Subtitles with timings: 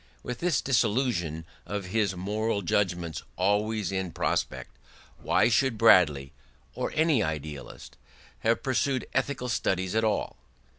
[0.23, 4.75] With this dissolution of his moral judgments always in prospect,
[5.21, 6.33] why should Bradley,
[6.73, 7.97] or any idealist,
[8.39, 10.37] have pursued ethical studies at all?